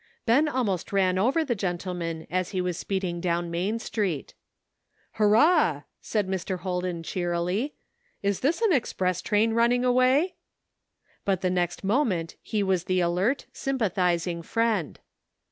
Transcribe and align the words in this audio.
Ben 0.25 0.47
almost 0.47 0.91
ran 0.91 1.19
over 1.19 1.45
the 1.45 1.53
gentleman 1.53 2.25
as 2.31 2.49
he 2.49 2.59
was 2.59 2.75
speeding 2.75 3.21
down 3.21 3.51
Main 3.51 3.77
Street." 3.77 4.33
Hurrah!" 5.17 5.83
said 6.01 6.27
Mr. 6.27 6.61
Holden 6.61 7.03
cheerily," 7.03 7.75
is 8.23 8.39
this 8.39 8.63
an 8.63 8.73
express 8.73 9.21
train 9.21 9.53
running 9.53 9.85
away?" 9.85 10.37
But 11.23 11.41
the 11.41 11.51
next 11.51 11.83
moment 11.83 12.35
he 12.41 12.63
was 12.63 12.85
the 12.85 12.99
alert, 12.99 13.45
sympathizing 13.53 14.41
friend. 14.41 14.99